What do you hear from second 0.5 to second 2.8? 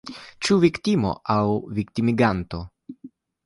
viktimo– aŭ viktimiganto?